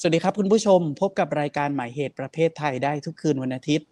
[0.00, 3.86] สวัสดีครับคุณผู้ชมพบกับรายการหมายเหตุประเภทไทยได้ทุกคืนวันอาทิตย์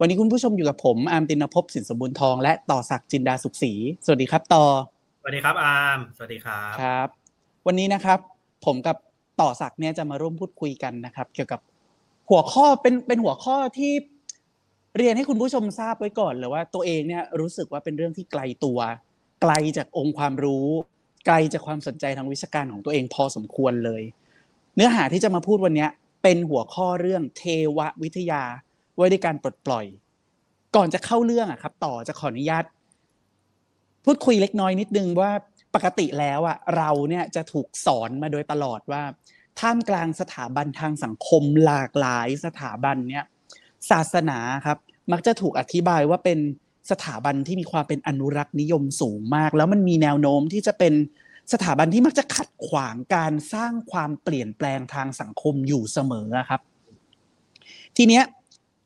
[0.00, 3.72] วันนี้คุณผู้ชมอยู่กับผมอาร์มตินภพสินสมบูรณ์ทองและต่อศักดิ์จินดาสุขศรี
[4.04, 4.64] สวัสดีครับต่อ
[5.20, 7.08] สวัสดีครับอาร์มสวัสดีครับครับ
[7.66, 8.18] วันนี้นะครับ
[8.66, 8.96] ผมกับ
[9.40, 11.60] ต่อศักดิ์เนี่ยจะมาร่วมพูดคุยกันนะครับ เกี่ยวกับ
[12.30, 13.92] หัวข้อเป็นเป็นหัวข้อที่
[14.96, 18.78] เรียนให้คุณผู้ชมทราบไว้ก่อนเลยว่าตัวเองเนี่ยรู้สึกว่าเป็นเรื่องที่ไกลตัว
[19.42, 20.66] ไกลจากองค์ความรู้
[21.26, 24.02] ไกลจากความสนใจทางวิชาการของตัวเองพอสมควรเลย
[24.78, 25.86] เนื้อหาที่จะมาพูดวันนี้
[26.22, 27.42] เป็นหัวข้อเรื่องเท
[27.76, 28.42] ววิทยา
[28.96, 29.86] ไว้ในการปลดปล่อย
[30.76, 32.64] ก่อนจะเข้าเรื่องอะครับ ต่อจะขออนุญาต
[34.04, 35.30] พูดคุยเล็กน้อยนิดนึงว่า
[35.74, 39.02] ปกติแล้วอะเราเนี่ยจะถูกสอนมาโดยตลอดว่า
[39.60, 43.24] ท่ามกลางสถาบันทางสังคมหลากหลายสถาบันเนี่ย
[43.90, 44.78] ศาสนาครับ
[45.12, 46.38] มักจะถูกอธิบายว่าเป็น
[46.90, 50.94] สถาบันที่มีความเป็นอนุรักษ์นิยมสูงมาก แล้วมันมีแนวโน้มที่จะเป็น
[51.52, 56.60] สถาบันที่มักจะขัดขวางการสร้างความเปลี่ยนแปลงทางสังคมอยู่เสมอครับ
[57.96, 58.24] ทีเนี้ย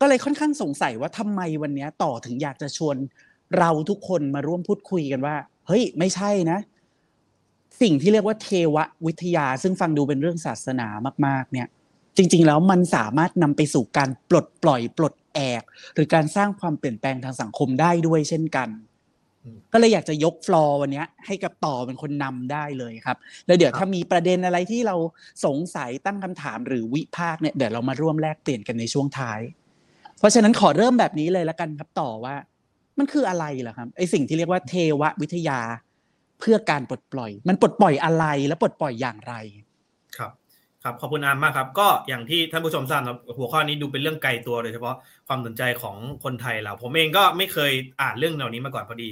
[0.00, 2.96] ก็เลยค่อนข้างสงสัยว่าทำไมวันนี้ต่อถึงอยากจะชวน
[3.58, 6.58] เราทุกคนมาร่วมพูดคุยกันว่า เฮ้ย ไม่ใช่นะ
[7.82, 8.76] สิ่งที่เรียกว่าเทว
[9.06, 10.88] วิทยา ซึ่งฟังดูเป็นเรื่องศาสนา
[11.26, 11.68] มาก ๆ เนี่ย
[12.16, 15.62] จริง ๆ แล้วมันสามารถนำไปสู่การปลดปล่อยปลดแอก
[15.94, 18.68] หรือการสร้างความเปลี่ยนแปลงทางสังคมได้ด้วยเช่นกัน
[19.72, 24.96] ก็เลยอยากจะยกฟลอร์วันนี้ให้กับต่อเป็นคนนำได้เลยครับ แล้วเดี๋ยวถ้ามีประเด็นอะไรที่เรา
[25.44, 29.40] สงสัยตั้งคำถามหรือวิพากษ์เนี่ยเดี๋ยวเรามาร่วมแลกเปลี่ยนกันในช่วงท้าย
[30.18, 32.34] เพราะฉะนั้นขอเริ่มแบบนี้เลยละกันครับต่อว่า
[32.98, 35.60] มันคืออะไรล่ะครับไอสิ่งที่เรียกว่าเทววิทยา
[36.40, 39.34] เพื่อการปลดปล่อย มันปลดปล่อยอะไรและปลดปล่อยอย่างไร
[40.16, 40.32] ครับ
[40.84, 44.94] ครับขอบคุณอามมากครับ ก็อย่างที่ท่านผู้ชมทราบนะหัวข้อนี้ดูเป็นเรื่องไกลตัวโดยเฉพาะ
[45.28, 49.08] ความสนใจของคนไทยเรา ผมเองก็ไม่เคยอ่านเรื่องเหล่านี้มาก่อนพอดี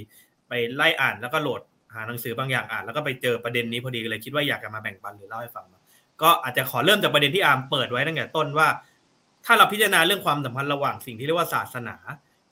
[0.49, 1.61] ไปไล่อ่านแล้วก็โหลด
[1.93, 5.65] หาหนังสือบางอย่างอ่านแล้วก็ไปเจอประเด็นนี้พอดีเลยคิดว่าอยากจะมาแบ่งปันหรือเล่าให้ฟัง
[6.21, 8.67] ก็อาจจะขอเริ่มจากประเด็นที่อามเปิดไว้ตั้งแต่ต้นว่า
[9.45, 11.95] ถ้าเราพิจารณาเรื่องความสัมพันธ์ระหว่างสิ่งที่เรียกว่าศาสนา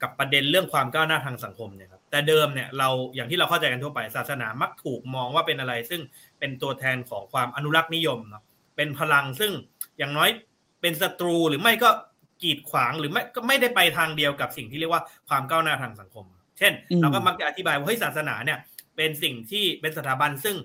[0.01, 6.01] กับประเด็นเรื่องความก้าวหน้าทางสังคมเนี่ยครับแต่เดิมเนี่ยเราอย่างที่เราเข้าใจกันทั่วไปศาสนามักถูกมองว่าเป็นอะไร ซึ่ง
[6.40, 8.44] เป็นตัวแทนของความอนุรักษ์นิยมเนาะ
[8.79, 9.51] เป็นพลังซึ่ง
[9.97, 10.29] อย่างน้อย
[10.81, 11.90] เป็นศัตรูหรือไม่ก็
[12.44, 16.25] กีดขวางหรือไม่ก็ไม่ได้ไปทางเดียวกับสิ่งที่เรียกว่าความก้าวหน้าทางสังคม
[16.57, 18.59] เช่น เราก็มักจะอธิบายว่าเฮ้ยศาสนาเนี่ย
[18.97, 20.56] เป็นสิ่งที่เป็นสถาบันซึ่ง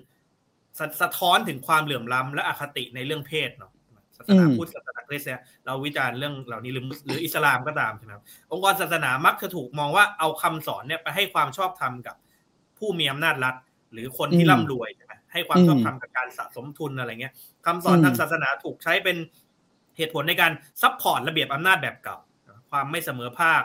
[0.79, 3.71] สสะท้อนถึงความเหลื่อมล้ำและอคติในเรื่องเพศเนาะ
[4.17, 12.15] ศาสนาพุทธศาสนาคริสต์เนี่ยเราวิจารณ์เรื่องเหล่านี้หรือหรืออิสลามก็ตามใช่ไหมครับองค์กรศาสนามักจะถูกมองว่าเอาคำสอนเนี่ยไปให้ความชอบธรรมกับ
[12.77, 13.55] ผู้มีอำนาจรัฐ
[13.93, 14.89] หรือคนที่ร่ำรวย
[15.35, 17.33] ใช่ไหมให้ความชอบธรรมกับการสะสมทุนอะไรเงี้ย
[17.65, 19.17] คำสอนทางศาสนาถูกใช้เป็น
[19.97, 20.51] เหตุผลในการ
[20.81, 22.17] support ระเบียบอำนาจแบบเก่า
[22.71, 23.63] ความไม่เสมอภาค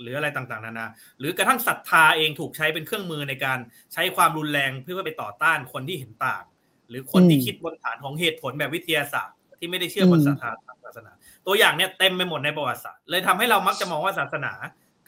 [0.00, 0.86] หรืออะไรต่างๆ นานา
[1.18, 3.58] หรือกระทั่งศรัทธาเองถูกใช้เป็นเครื่องมือในการ
[3.92, 6.42] ใช้ความรุนแรงเพื่อไปต่อต้านคนที่เห็นต่าง
[6.88, 10.50] หรือคนที่คิดบนฐานของเหตุผลแบบวิทยาศาสตร์ ที่ไม่ได้เชื่อบนศรัทธา
[10.84, 11.12] ศาสนา
[11.46, 14.52] ตัวอย่างเนี่ยเต็มไปหมดในประวัติศาสตร์เลยทำให้เรามักจะมองว่าศาสนา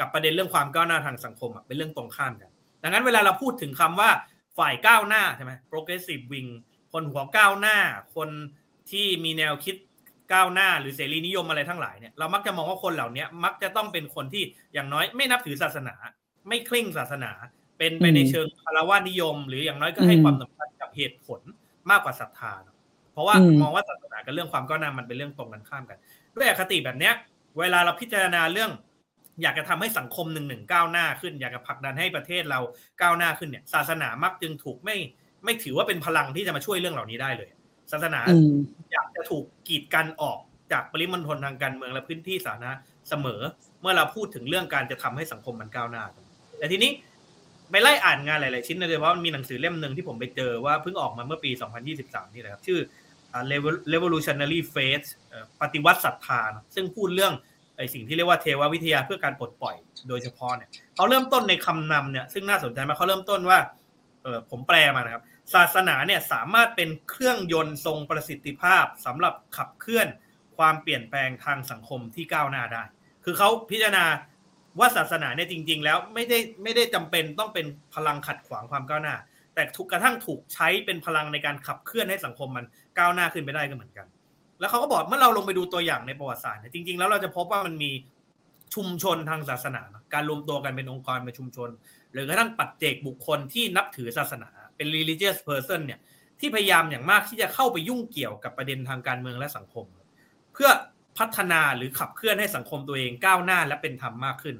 [0.00, 2.50] กับประเด็นเรื่องความก้าวหน้าทางสังคมเป็นเรื่องตรงข้ามกัน
[2.82, 4.10] ดังนั้นเวลาเราพูดถึงคำว่า
[4.58, 6.50] ฝ่ายก้าวหน้าใช่ไหม progressive wing
[6.92, 7.78] คนหัวก้าวหน้า
[8.16, 8.28] คน
[8.90, 9.76] ที่มีแนวคิด
[10.32, 15.94] ก้าวหน้าหรือเสรีนิยมอะไรทั้งหลายเนี่ยเรามักจะมองว่าคนเหล่านี้มักจะต้องเป็นคนที่อย่างน้อยไม่นับถือศาสนา
[16.48, 17.30] ไม่เคร่งศาสนา
[17.78, 21.40] เป็นไปในเชิงคารวะนิยม หรืออย่างน้อยก็ให้ความสำคัญกับเหตุผล
[21.90, 22.52] มากกว่าศรัทธา
[23.12, 25.98] เพราะว่ามองว่าศาสนากับเรื่องความก้าวหน้ามันเป็นเรื่องตรงกันข้ามกัน
[26.34, 27.14] ด้วยอคติแบบเนี้ย
[27.58, 28.70] เวลาเราพิจารณาเรื่อง
[29.42, 32.60] อยากจะทำให้สังคมหนึ่งหนึ่งก้าวหน้าขึ้น อยากจะผลักดันให้ประเทศเรา
[33.00, 34.96] ก้าวหน้าขึ้นเนี่ย ศาสนามักจึงถูกไม่
[35.44, 37.50] ไม่ถือว่าเป็นพลังที่จะมาช่วยเรื่องเหล่านี้ได้เลย
[37.92, 38.20] ศาสนา
[38.92, 40.38] อยากจะถูกกีดกันออก
[40.72, 42.72] จากปริมณฑลทางการเมืองและพื้นที่สาธารณะ
[43.08, 43.40] เสมอ
[43.80, 46.04] เมื่อเราพูดถึงเรื่องการจะทำให้สังคมมันก้าวหน้า
[46.58, 46.90] แต่ทีนี้
[47.70, 51.50] ไปไล่อ่านงานหลาย ๆ ชิ้นเลยเพราะมันมีหนังสือเล่มหนึ่งที่ผมไปเจอว่าเพิ่งออกมาเมื่อปี
[51.92, 52.78] 2023 นี่แหละครับ ชื่อ
[53.92, 55.06] revolutionary faith
[55.60, 56.40] ปฏิวัติศรัทธา
[56.74, 57.34] ซึ่งพูดเรื่อง
[57.78, 59.76] ไอสิ่งที่เรียกว่าเทววิทยาเพื่อการปลดปล่อย
[60.08, 63.58] โดยเฉพาะเนี่ยเขาเริ่มต้นในคำนำเนี่ยซึ่งน่าสนใจมากเขาเริ่มต้นว่า
[64.22, 65.22] เออผมแปลมานะครับ
[65.54, 70.08] ศาสนาเนี่ยสามารถเป็นเครื่องยนต์ทรงประสิทธิภาพสำหรับขับเคลื่อน
[70.56, 72.82] ความเปลี่ยนแปลงทางสังคมที่ก้าวหน้าได้
[73.24, 74.04] คือเขาพิจารณา
[74.78, 79.14] ว่าศาสนาเนี่ยจริง ๆ แล้วไม่ได้ไม่ได้จำเป็นต้องเป็นพลังขัดขวางความก้าวหน้า
[79.54, 82.64] แต่ทุกกระทั่งถูกใช้เป็นพลังในการขับเคลื่อนให้สังคมมัน
[82.98, 84.06] ก้าวหน้าขึ้นไปได้ก็เหมือนกัน
[84.60, 87.90] แล้วเขาก็บอกเมื่อเราลงไปดูตัวอย่างในประวัติศาสตร์เนี่ยจริงๆแล้วเราจะพบว่ามันมี
[88.74, 89.82] ชุมชนทางศาสนา
[90.14, 91.68] การรวมตัวกันเป็นองค์กรเป็นชุมชน
[92.12, 96.00] หรือกระทั่งปัจเจกบุคคลที่นับถือศาสนา เป็น religious person เนี่ย
[96.40, 99.86] ที่พยายามอย่างมากที่จะเข้าไปยุ่งเกี่ยวกับประเด็นทางการเมืองและสังคม
[100.52, 100.70] เพื่อ
[101.18, 104.56] พัฒนาหรือขับเคลื่อนให้สังคมตัวเองก้าวหน้าและเป็นธรรมมากขึ้น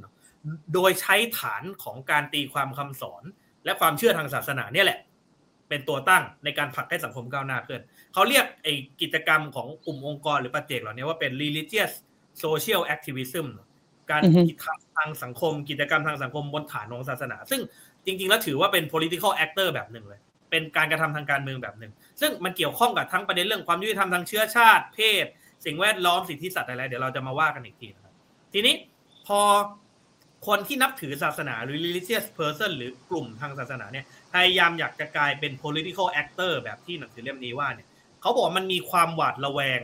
[0.75, 3.23] โดยใช้ฐานของการตีความคำสอน
[3.65, 4.99] และความเชื่อทางศาสนาเนี่ยแหละ
[5.69, 7.81] เป็นตัวตั้งในการผลักให้สังคมก้าวหน้าขึ้น
[8.15, 11.93] เขาเรียกไอ้กิจกรรมของกลุ่มองค์กรหรือปัจเจกเหล่านี้ว่าเป็น religious
[12.44, 13.47] social activism
[14.11, 17.61] การกิจกรรมทางสังคม กิจกรรมทางสังคมบนฐานของศาสนา ซึ่ง
[18.06, 20.20] จริง ๆ แล้วถือว่าเป็น political actor แบบหนึ่งเลย
[20.50, 25.26] เป็นการกระทำทางการเมืองแบบหนึ่ง ซึ่งมันเกี่ยวข้องกับทั้งประเด็นเรื่องความยุติธรรมทางเชื้อชาติ เพศ
[25.65, 28.15] สิ่งแวดล้อมสิทธิสัตว์อะไร เดี๋ยวเราจะมาว่ากันอีกทีนะครับ
[28.53, 28.75] ทีนี้
[29.26, 29.41] พอ
[30.46, 37.88] คนที่นับถือศาสนาหรือ religious person หรือกลุ่มทางศาสนาเนี่ยพยายามอยากจะกลายเป็น political actor แบบที่หนังสือเล่มนี้ว่าเนี่ย
[38.20, 39.81] เขาบอกว่ามันมีความหวาดระแวง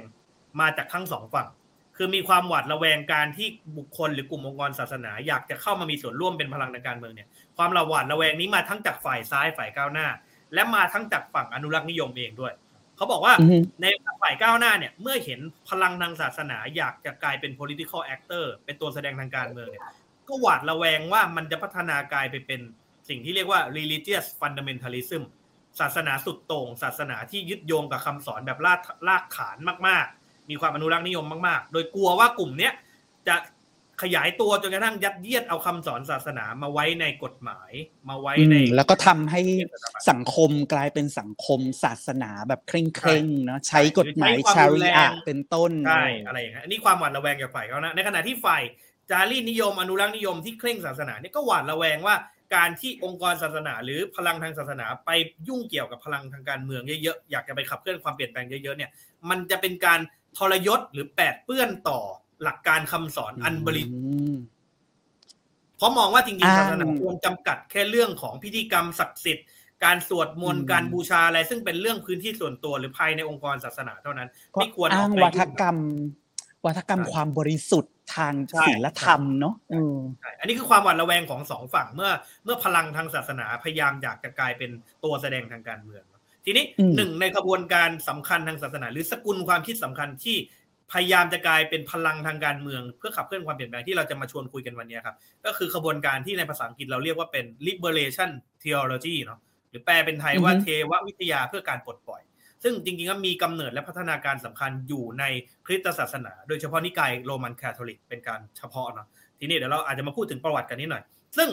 [0.60, 1.48] มาจากทั้งสองฝั่ง
[1.96, 10.06] คือมีความหวาดระแวงการที่บุคคลหรือกลุ่มองค์กรศาสนา อยากจะเข้ามามีส่วนร่วมเป็นพลังในการเมืองเนี่ยความระหวาดระแวงนี้มาทั้งจากฝ่ายซ้ายฝ่ายก้าวหน้า
[10.54, 12.52] และมาทั้งจากฝั่งอนุรักษ์นิยมเองด้วย
[12.96, 13.86] เขาบอกว่าอือฮึใน
[14.22, 19.84] ฝ่ายก้าวหน้าเนี่ยเมื่อเห็นพลังทางศาสนา อยากจะกลายเป็น political actor เป็นตัวแสดงทางการเมืองเนี่ย
[20.28, 22.60] ก็หวาดระแวงว่ามันจะพัฒนากลายไปเป็น
[23.08, 25.22] สิ่งที่เรียกว่า religious fundamentalism
[25.80, 29.56] ศาสนาสุดโต่ง ศาสนาที่ยึดโยงกับคำสอนแบบลากลากฐาน
[29.88, 32.72] มากๆ มีความอนุรักษ์นิยมมากๆ โดยกลัวว่ากลุ่มเนี้ย
[33.28, 33.36] จะ
[34.02, 37.72] ขยายตัวจนกระทั่งยัดเยียดเอาคำสอนศาสนามาไว้ในกฎหมาย
[38.08, 39.40] มาไว้อืในมแล้วก็ทำให้
[40.10, 48.62] สังคมกลายเป็นสังคมศาสนาแบบเคร่งเคร่งๆเนาะใช้กฎหมายใช้ความชารุนริแรงอะห์เป็นต้นใช่อะไรอย่างเงี้ยอันนี้ความหวาดระแวงจากฝ่ายเขานะในขณะที่ฝ่าย
[49.10, 52.16] จารีตนิยมอนุรักษ์นิยมที่เคร่งศาสนาเนี่ยก็หวาดระแวงว่า
[52.54, 55.10] การที่องค์กรศาสนา หรือพลังทางศาสนาไป
[55.48, 58.90] ยุ่งเกี่ยวกับพลังทางการเมืองเยอะๆอยากจะไปขับเคลื่อนความเปลี่ยนแปลงเยอะๆเนี่ย
[59.30, 60.00] มันจะเป็นการ
[60.38, 62.00] ทรยศหรือแปดเปื้อนต่อ
[62.42, 64.44] หลักการคำสอนอันบริสุทธิ์
[65.76, 69.46] เพราะมองว่าจริงๆศาสนาควรจำกัดแค่เรื่องของพิธีกรรมศักดิ์สิทธิ์
[69.84, 75.76] การสวดมนต์การบูชาอะไรซึ่งเป็นเรื่องพื้นที่ส่วนตัวหรือภายในองค์กรศาสนาเท่านั้น ไม่ควรออ้าอกงไปวัฒกรรม
[76.66, 82.10] วัฒกรรมใช่ความบริสุทธิ์ทางใช่ศีลธรรมเนาะเออใช่อันนี้คือความหวาดระแวงของสองฝั่งเมื่อ
[82.44, 84.70] เมื่อพลังทางศาสนาพยายามอยากจะกลายเป็น
[85.04, 86.04] ตัวแสดงทางการเมือง
[86.44, 90.36] ทีนี้อืมหนึ่งในกระบวนการสำคัญทางศาสนา หรือสกุลความคิดสำคัญที่
[90.92, 98.30] พยายามจะกลายเป็นพลังทางการเมือง เพื่อขับเคลื่อนความเปลี่ยนแปลงที่เราจะมาชวนคุยกันวันนี้ครับ ก็คือขบวนการที่ในภาษาอังกฤษเราเรียกว่าเป็น liberation
[98.62, 99.40] theology เนาะ
[99.70, 102.22] หรือแปลเป็นไทยว่าอือฮึเทววิทยาเพื่อการปลดปล่อย
[102.64, 105.24] ซึ่งจริงๆก็มีกำเนิดและพัฒนาการสำคัญอยู่ใน
[105.66, 109.06] คริสตศาสนา โดยเฉพาะนิกายโรมันคาทอลิกเป็นการเฉพาะเนาะ
[109.38, 111.02] ทีนี้เดี๋ยวเราอาจจะมาพูดถึงประวัติกันนิดหน่อย
[111.36, 111.48] ซึ่ง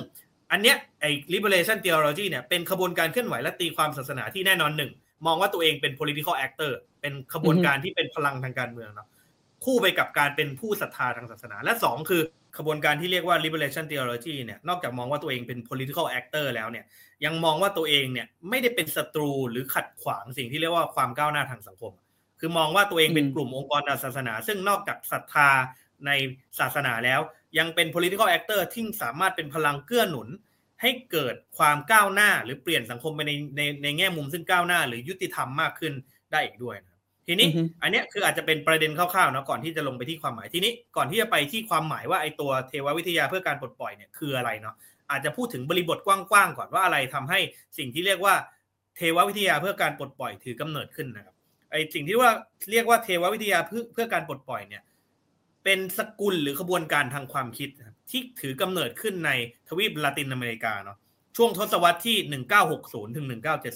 [0.52, 4.92] อันเนี้ยไอ้ liberation theology เนี่ยเป็นขบวนการเคลื่อนไหวและตีความศาสนาที่แน่นอนหนึ่ง
[5.25, 6.72] มองว่าตัวเองเป็น political actor
[7.02, 9.07] เป็นขบวนการที่เป็นพลังทางการเมืองเนาะ
[9.66, 12.22] คู่ไปกับการเป็นผู้ศรัทธาทางศาสนา และสองคือ
[12.57, 16.86] ขบวนการที่เรียกว่า liberation theology เนี่ยนอกจากมองว่าตัวเองเป็น political actor แล้วเนี่ย
[17.25, 21.94] ยังมองว่าตัวเองเนี่ยไม่ได้เป็นศัตรูหรือขัดขวางสิ่งที่เรียกว่าความก้าวหน้าทางสังคม
[22.39, 25.50] คือมองว่าตัวเองเป็นอืมกลุ่มองค์กรทางศาสนา ซึ่งนอกจากศรัทธา
[26.06, 26.12] ใน
[26.59, 27.19] ศาสนาแล้ว
[27.57, 30.27] ยังเป็น political actor ที่สามารถเป็นพลังเกื้อหนุน
[30.81, 35.94] ให้เกิดความก้าวหน้าหรือเปลี่ยนสังคมไปในในในแง่มุมซึ่งก้าวหน้า หรือยุติธรรมมากขึ้น
[36.31, 36.91] ได้อีกด้วยนะครับ
[37.31, 44.75] ทีนี้อือฮึอันเนี้ยคืออาจจะเป็นประเด็นคร่าวๆนะก่อนที่จะลงไปที่ความหมายทีนี้ก่อนที่จะไปที่ความหมายว่าไอ้ตัวเทววิทยาเพื่อการปลดปล่อยเนี่ยคืออะไรเนาะ
[45.12, 47.39] อาจจะพูดถึงบริบทกว้างๆก่อนว่าอะไรทำให้
[47.78, 48.36] สิ่งที่เรียกว่า
[48.95, 51.36] เทววิทยาเพื่อการปลดปล่อยถือกำเนิดขึ้นนะครับ
[51.72, 52.31] ไอสิ่งที่ว่า
[52.72, 54.83] เรียกว่าเทววิทยาเพื่อเพื่อการปลดปล่อยเนี่ย
[55.63, 59.31] เป็นสกุลหรือขบวนการทางความคิดนะครับที่ถือกำเนิดขึ้นใน
[59.68, 60.98] ทวีปลาตินอเมริกาเนาะ
[61.38, 62.18] ช่วงทศวรรษที่
[62.71, 63.28] 1960 ถึง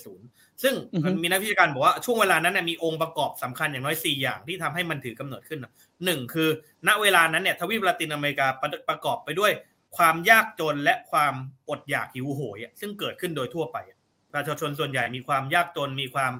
[0.05, 5.73] 1970 ซึ่งอือฮึมันมีนักวิชาการบอกว่าช่วงเวลานั้นเนยมีองค์ประกอบสำคัญอย่างน้อย 4 อย่างที่ทำให้มันถือกำเนิดขึ้นนะ
[6.05, 6.49] หนึ่งคือ
[6.87, 9.51] ณเวลานั้นเนี่ยทวีปลาตินอเมริกาประประกอบไปด้วย
[9.97, 11.33] ความยากจนและความ
[11.69, 13.99] อดอยากหิวโหยอะซึ่งเกิดขึ้นโดยทั่วไปอะ
[14.33, 16.33] ประชาชนส่วนใหญ่มีความยากจนมีความ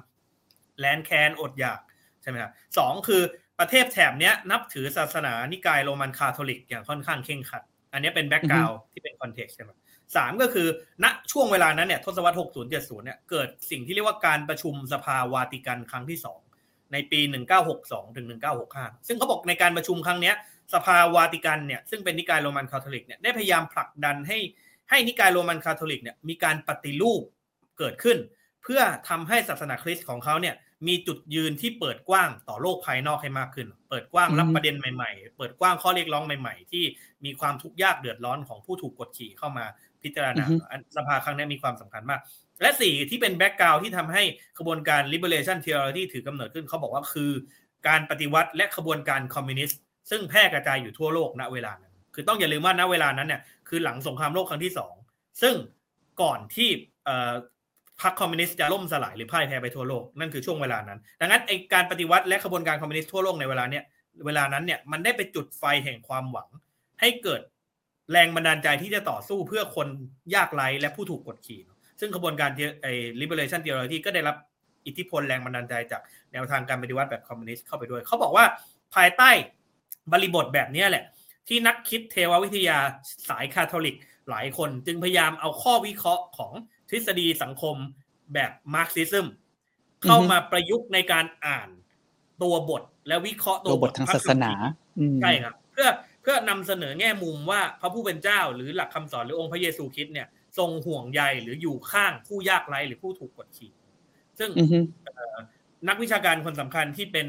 [0.78, 1.80] แลนแค้นอดอยาก
[2.22, 3.22] ใช่ไหมครับสองคือ
[3.58, 9.70] ประเทศแถบเนี้ยนับถือศาสนานิกายโรมันคาทอลิกอย่างค่อนข้างเข่งขัด อันเนี้ยเป็น background ที่เป็น context ใช่ไหม
[10.16, 10.68] สามก็คือ
[11.04, 16.18] ณช่วงเวลานั้นเนี่ยทศวรรษ60 70เนี่ยเกิดสิ่งที่เรียกว่าการประชุมสภาวาติกันครั้งที่
[16.56, 17.20] 2ในปี
[17.68, 18.26] 1962ถึง
[18.66, 20.34] 1965 ซึ่งเขาบอกในการประชุมครั้งเนี้ย
[20.74, 24.38] สภาวาติกันเนี่ยซึ่งเป็นนิกายโรมันคาทอลิกเนี่ยได้พยายามผลักดันให้
[24.90, 27.22] ให้นิกายโรมันคาทอลิกเนี่ยมีการปฏิรูป
[27.78, 28.18] เกิดขึ้น
[28.62, 30.54] เพื่อทำให้ศาสนาคริสต์ของเขาเนี่ย
[30.88, 36.84] มีจุดยืนที่เปิดกว้างต่อโลกภายนอกให้มากขึ้น เปิดกว้างรับอืมประเด็นใหม่ ๆ เปิดกว้างข้อเรียกร้องใหม่ ๆ ที่
[37.24, 39.66] มีความทุกข์ยากเดือดร้อนของผู้ถูกกดขี่เข้ามา
[40.06, 42.20] พิจารณาอันสภาครั้งนี้มีความสำคัญมาก
[42.60, 44.22] และสี่ที่เป็น background ที่ทำให้
[44.58, 47.30] ขบวนการ liberation theology ถือกำเนิดขึ้นเขาบอกว่าคือ
[47.88, 54.94] การปฏิวัติและขบวนการคอมมิวนิสต์ซึ่งแพร่กระจายอยู่ทั่วโลกณเวลานั้น คือต้องอย่าลืมว่าณเวลานั้นเนี่ยคือหลังสงครามโลกครั้งที่สอง
[55.42, 55.54] ซึ่ง
[56.22, 56.68] ก่อนที่
[57.04, 57.32] เอ่อ
[58.02, 63.84] พรรคคอมมิวนิสต์จะล่มสลายหรือพ่ายแพ้ไปทั่วโลกนั่นคือช่วงเวลานั้น ดังนั้นไอการปฏิวัติและขบวนการคอมมิวนิสต์ทั่วโลกในเวลาเนี้ย
[64.26, 66.48] เวลานั้นเนี่ยมันได้ไปจุดไฟแห่งความหวัง
[67.00, 67.40] ให้เกิด
[68.12, 69.88] แรงบันดาลใจที่จะต่อสู้เพื่อคน
[70.34, 71.60] ยากไร้และผู้ถูกกดขี่
[72.00, 72.50] ซึ่งขบวนการ
[72.82, 74.36] ไอ้ liberation theology ก็ได้รับ
[74.86, 78.44] อิทธิพลแรงบันดาลใจจากแนวทางการปฏิวัติแบบคอมมิวนิสต์เข้าไปด้วย เขาบอกว่า
[78.94, 79.30] ภายใต้
[80.12, 81.04] บริบทแบบนี้แหละ
[81.48, 82.78] ที่นักคิดเทววิทยา
[83.28, 83.96] สายคาทอลิก
[84.30, 86.52] หลายคนจึงพยายามเอาข้อวิเคราะห์ของ
[86.90, 87.76] ทฤษฎีสังคม
[88.34, 89.26] แบบ Marxism
[90.04, 91.68] เข้ามาประยุกต์ในการอ่าน
[92.42, 94.52] ตัวบทและวิเคราะห์ตัวบททางศาสนา
[95.22, 100.28] ใช่ครับ เพื่อเพื่อนำเสนอแง่มุมว่าพระผู้เป็นเจ้า หรือหลักคำสอนหรือองค์พระเยซูคริสต์เนี่ย
[100.58, 103.72] ทรงห่วงใยหรืออยู่ข้างผู้ยากไร้หรือผู้ถูกกดขี่
[104.38, 104.50] ซึ่ง
[105.88, 107.26] นักวิชาการคนสำคัญที่เป็น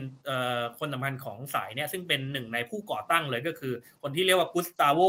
[0.80, 5.00] คนสำคัญของสายเนี่ยซึ่งเป็นหนึ่งในผู้ก่อตั้งเลยก็คือ คนที่เรียกว่ากุสตาโว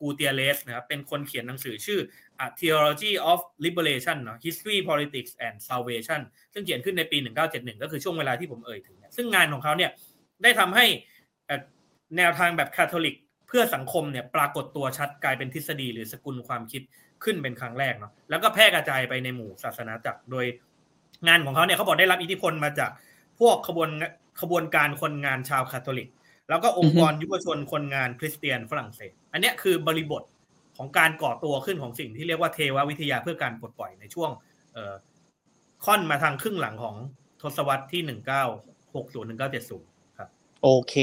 [0.00, 2.00] กูเตียเลสนะครับเป็นคนเขียนหนังสือชื่อ
[2.44, 6.20] A Theology of Liberation เนาะ History Politics and Salvation
[6.52, 7.18] ซึ่งเขียนขึ้นในปี
[7.50, 9.90] 1971 ก็คือช่วงเวลาที่ผมเอ่ยถึง ซึ่งงานของเขาเนี่ย
[10.42, 10.86] ได้ทำให้
[12.16, 13.16] แนวทางแบบคาทอลิก
[13.52, 16.82] พื่อสังคมเนี่ยปรากฏตัวชัดกลายเป็นทฤษฎีหรือสกุลความคิด
[17.24, 20.44] ขึ้นเป็นครั้งแรกเนาะแล้วก็แพร่กระจายไปในหมู่ศาสนาจักรโดย
[21.28, 22.90] งานของเขาเนี่ยเขาบอกได้รับอิทธิพลมาจาก
[23.40, 23.90] พวกขบวน
[24.40, 26.08] ขบวนการคนงานชาวคาทอลิก
[26.48, 30.22] แล้วก็องค์กรยุวชนคนงานคริสเตียนฝรั่งเศส อันนี้คือบริบท
[30.76, 34.30] ของการก่อตัวขึ้นของสิ่งที่เรียกว่าเทววิทยาเพื่อการปลดปล่อยในช่วง
[35.84, 36.96] ค่อนมาทางครึ่งหลังของ
[37.42, 39.91] ทศวรรษที่ 1960-1970
[40.62, 40.94] โอเค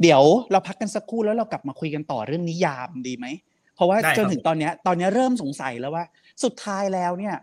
[0.00, 0.22] เดี๋ยว
[0.52, 3.26] เราพักกันสักครู่แล้วเรากลับมาคุยกันต่อเรื่องนิยามดีไหม
[3.74, 6.04] เพราะว่าจนถึงตอนนี้ตอนนี้เริ่มสงสัยแล้วว่า
[6.44, 7.36] สุดท้ายแล้วเนี่ย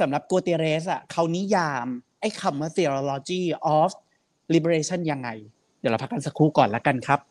[0.00, 1.86] สำหรับกัวเตเรสอะเขานิยาม
[2.20, 3.42] ไอ้คำว่า theology
[3.78, 3.90] of
[4.54, 5.28] liberation ยังไง
[5.80, 7.29] เดี๋ยวเราพักกันสักครู่ก่อนแล้วกันครับนะครับ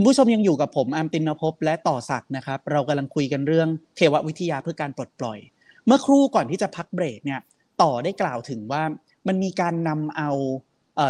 [0.00, 5.38] คุณผู้ชมยังอยู่กับผมอามตินภพและต่อศักดิ์นะครับ เรากำลังคุยกันเรื่องเทววิทยาเพื่อการปลดปล่อย
[5.86, 7.40] เมื่อครู่ก่อนที่จะพักเบรกเนี่ย
[7.82, 8.82] ต่อได้กล่าวถึงว่า
[9.28, 10.30] มันมีการนำเอา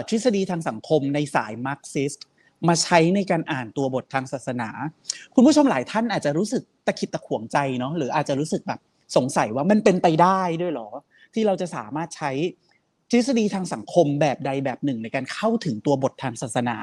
[0.09, 2.25] ทฤษฎีทางสังคมในสายมาร์กซิสต์
[2.69, 4.71] มาใช้ในการอ่านตัวบททางศาสนา
[5.35, 8.81] คุณผู้ชมหลายท่านอาจจะรู้สึกตะขิดตะขวงใจเนาะหรืออาจจะรู้สึกแบบ
[9.17, 10.89] สงสัยว่ามันเป็นไปได้ด้วยหรอ
[11.35, 12.31] ที่เราจะสามารถใช้
[13.11, 16.77] ทฤษฎีทางสังคมแบบใดแบบหนึ่งในการเข้าถึงตัวบททางศาสนา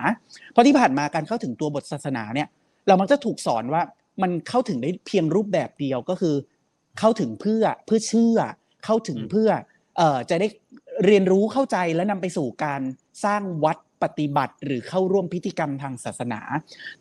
[0.51, 2.48] เพราะที่ผ่านมาการเข้าถึงตัวบทศาสนาเนี่ย
[2.88, 3.82] เรามักจะถูกสอนว่า
[4.22, 6.36] มันเข้าถึงได้เพียงรูปแบบเดียวก็คือ
[7.00, 8.39] เข้าถึงเพื่อเพื่อเชื่อ
[8.86, 9.50] เข้าถึงเพื่อ
[9.98, 10.48] เอ่อจะได้
[11.05, 12.82] เรียนรู้เข้าใจและนำไปสู่การ
[13.25, 16.41] สร้างวัดปฏิบัติ หรือเข้าร่วมพิธีกรรมทางศาสนา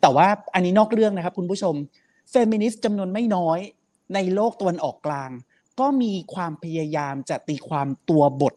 [0.01, 1.75] แต่ว่าอันนี้นอกเรื่องนะครับคุณผู้ชม
[2.29, 3.59] เฟมินิสต์จำนวนไม่น้อย
[4.13, 5.29] ในโลกตะวันออกกลาง
[5.79, 8.53] ก็มีความพยายามจะตีความตัวบท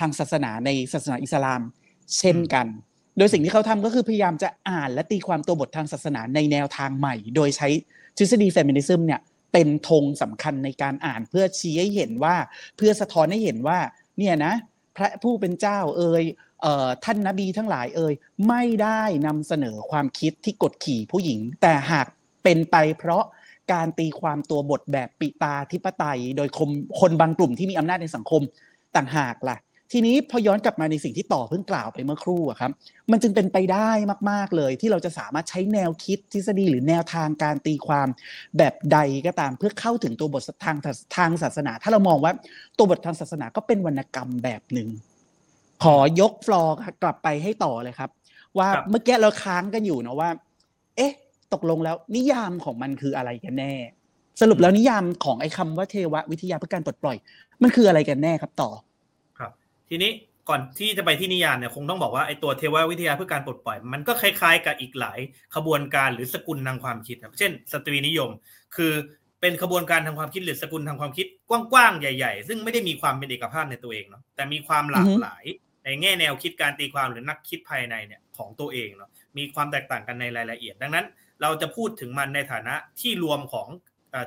[0.00, 1.60] ทางศาสนาในศาสนาอิสลาม
[2.18, 2.66] เช่นกัน
[3.16, 7.68] โดยสิ่งที่เขาทำก็คือพยายามจะอ่านและตีความตัวบททางศาสนาในแนวทางใหม่ โดยใช้
[8.18, 9.20] ทฤษฎีเฟมินิซึมเนี่ย
[9.52, 12.36] เป็นธงสำคัญในการอ่านเพื่อชี้ให้เห็นว่า
[12.76, 13.78] เพื่อสะท้อนให้เห็นว่า
[14.18, 14.54] เนี่ยนะ
[14.96, 16.24] พระผู้เป็นเจ้าเอ่ย
[17.04, 18.14] ท่านนบีทั้งหลายเอ่ย
[18.48, 22.06] ไม่ได้นำเสนอความคิดที่กดขี่ผู้หญิง แต่หาก
[22.44, 23.24] เป็นไปเพราะ
[23.72, 28.42] การตีความตัวบทแบบปิตาธิปไตย โดยคนคนบางกลุ่มที่มีอำนาจในสังคม
[28.96, 29.56] ต่างหากล่ะ
[29.92, 32.70] ทีนี้พอย้อนกลับมาในสิ่งที่ต่อเพิ่งกล่าวไปเมื่อครู่อะครับ
[33.10, 33.90] มันจึงเป็นไปได้
[34.30, 38.08] มาก ๆ เลย ที่เราจะสามารถใช้แนวคิดทฤษฎีหรือแนวทางการตีความ
[38.58, 40.76] แบบใดก็ตามเพื่อเข้าถึงตัวบททาง
[41.16, 42.32] ทางศาสนา ถ้าเรามองว่า
[42.78, 44.88] ตัวบททางศาสนาก็เป็นวรรณกรรมแบบหนึ่ง
[45.82, 48.10] ขอยกฟลอร์กลับไปให้ต่อเลยครับ
[48.58, 50.30] ว่าเมื่อกี้เราค้างกันอยู่นะว่า
[50.96, 51.12] เอ๊ะ
[51.52, 53.74] ตกลงแล้วนิยามของมันคืออะไรกันแน่
[54.40, 57.16] สรุปแล้วนิยามของไอ้คาว่าเทววิทยาเพื่อการปลดปล่อย
[57.62, 58.70] มันคืออะไรกันแน่ครับต่อ
[59.90, 60.10] ทีนี้
[60.48, 65.18] ก่อนที่จะไปที่นิยามเนี่ยคงต้องบอกว่าไอ้ตัวเทววิทยาเพื่อการปลดปล่อย มันก็คล้ายๆ กับอีกหลาย
[65.54, 68.30] ขบวนการหรือสกุลทางความคิดครับเช่น สตรีนิยม
[68.76, 68.92] คือ
[69.40, 75.44] เป็นขบวนการทางความคิดหรือสกุลทางความคิดกว้างๆใหญ่ ๆ ซึ่งไม่ได้มีความเป็นเอกภาพในตัวเองเนาะแต่มีความหลากหลาย
[75.84, 81.06] ในแง่แนวคิดการตีความหรือนักคิดภายในเนี่ยของตัวเองเนาะมีความแตกต่างกันในรายละเอียด ดังนั้น
[81.42, 83.68] เราจะพูดถึงมันในฐานะที่รวมของ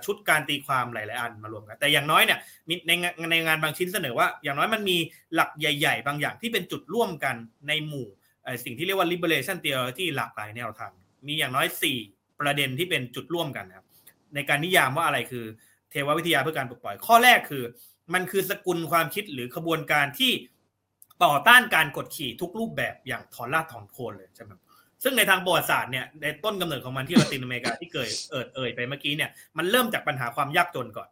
[0.06, 2.40] ชุดการตีความหลายๆอันมารวมกันแต่อย่างน้อยเนี่ย
[2.88, 2.92] ใน
[3.32, 4.98] ในงานบางชิ้นเสนอว่า อย่างน้อยมันมี
[5.36, 7.36] หลักใหญ่ ๆ บางอย่างที่เป็นจุดร่วมกัน
[7.68, 8.08] ในหมู่
[8.66, 10.92] สิ่งที่เรียกว่า liberation theology หลากหลายแนวทาง
[11.28, 11.68] มีอย่างน้อย
[12.04, 13.86] 4 ประเด็นที่เป็นจุดร่วมกันนะครับ
[14.36, 15.46] ในการนิยามว่าอะไรคือ
[15.92, 17.64] เทววิทยาเพื่อการปลดปล่อย ข้อแรกคือ
[18.14, 20.32] มันคือสกุลความคิดหรือขบวนการที่
[21.24, 24.52] ต่อต้านการกดขี่ทุกรูปแบบอย่างถอนรากถอนโคนเลยใช่ไหม
[25.04, 31.10] ซึ่งในทางประวัติศาสตร์เนี่ยในต้นกำเนิดของมันที่ลาตินอเมริกาที่เกิดเอิดเอ่ยไปเมื่อกี้เนี่ยมันเริ่มจากปัญหาความยากจนก่อน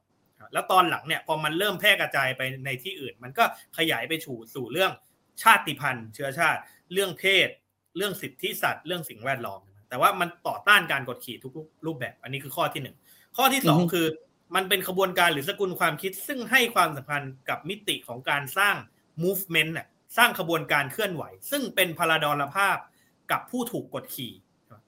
[0.54, 3.44] แล้วตอนหลังเนี่ยพอมันเริ่มแพร่กระจายไปในที่อื่น มันก็
[3.78, 4.92] ขยายไปสู่สู่เรื่อง
[5.44, 6.60] ชาติพันธุ์ เชื้อชาติ
[6.94, 7.50] เรื่องเพศ
[7.98, 11.54] เรื่องสิทธิสัตว์เรื่องสิ่งแวดล้อม แต่ว่ามันต่อต้านการกดขี่ทุก
[11.86, 12.96] รูปแบบ อันนี้คือข้อที่หนึ่ง
[13.38, 14.06] ข้อที่สองคือ
[14.56, 18.76] มันเป็นขบวนการหรือสกุลความคิด ซึ่งให้ความสำคัญกับมิติของการสร้าง
[19.24, 22.78] movement น่ะสร้างขบวนการเคลื่อนไหว ซึ่งเป็นพลาดรภาพ
[23.32, 24.34] กับผู้ถูกกดขี่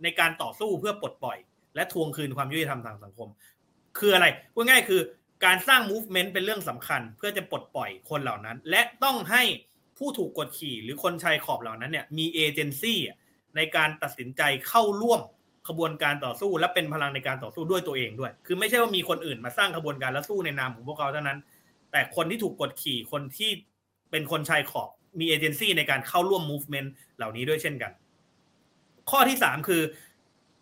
[0.03, 1.37] ในการต่อสู้เพื่อปลดปล่อย
[1.75, 3.29] และทวงคืนความยุติธรรมทางสังคม
[3.97, 5.01] คืออะไรพูดง่ายคือ
[5.45, 9.43] การสร้าง movement เป็นเรื่องสำคัญ เพื่อจะปลดปล่อยคนเหล่านั้น และต้องให้
[9.97, 12.99] ผู้ถูกกดขี่หรือคนชายขอบเหล่านั้นเนี่ยมีเอเจนซี่
[13.55, 15.21] ในการตัดสินใจเข้าร่วม
[15.67, 21.39] ขบวนการต่อสู้ และเป็นพลังในการต่อสู้ด้วยตัวเองด้วย คือไม่ใช่ว่ามีคนอื่นมาสร้างขบวนการแล้วสู้ในนามของพวกเขาเท่านั้น
[21.91, 23.51] แต่คนที่ถูกกดขี่คนที่
[24.11, 27.91] เป็นคนชายขอบมีเอเจนซี่ในการเข้าร่วม movement เหล่านี้ด้วยเช่นกัน
[29.11, 29.81] ข้อที่สามคือ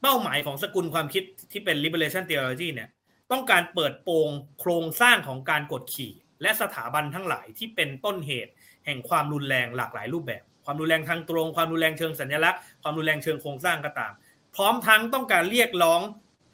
[0.01, 2.89] เป้าหมายของสกุลความคิดที่เป็น liberation theology เนี่ย
[3.31, 4.29] ต้องการเปิดโปง
[4.59, 8.51] โครงสร้างของการกดขี่ และสถาบันทั้งหลายที่เป็นต้นเหตุ
[8.85, 14.13] แห่งความรุนแรงหลากหลายรูปแบบ ความรุนแรงทางตรง ความรุนแรงเชิงสัญลักษณ์ความรุนแรงเชิงโครงสร้างก็ตาม
[14.55, 16.01] พร้อมทั้งต้องการเรียกร้อง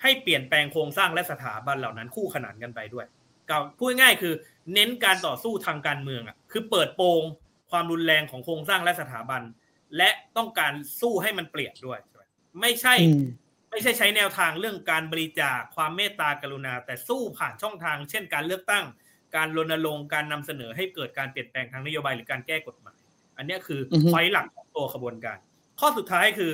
[0.02, 3.06] ให้เปลี่ยนแปลงโครงสร้างและสถาบันเหล่านั้นคู่ขนานกันไปด้วย
[3.50, 4.34] ก็พูดง่ายคือ
[4.74, 7.22] เน้นการต่อสู้ทางการเมืองอะคือเปิดโปง
[7.72, 9.42] ความรุนแรงของโครงสร้างและสถาบัน
[9.98, 12.24] และต้องการสู้ให้มันเปลี่ยนด้วยใช่ไหม
[12.62, 13.26] ไม่ใช่อืม
[13.72, 18.86] ไม่ใช่ใช้แนวทางเรื่องการบริจาคความเมตตากรุณา แต่สู้ผ่านช่องทาง เช่นการเลือกตั้ง
[19.36, 23.00] การรณรงค์การนำเสนอให้เกิดการเปลี่ยนแปลงทางนโยบายหรือการแก้กฎหมาย
[23.38, 25.38] อันเนี้ยคือออฮึไฟหลักของตัวขบวนการ
[25.80, 26.52] ข้อสุดท้ายคือ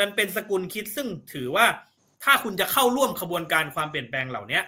[0.00, 1.66] มันเป็นสกุลคิดซึ่งถือว่า
[2.24, 4.64] ถ้าคุณจะเข้าร่วมขบวนการความเปลี่ยนแปลงเหล่าเนี้ย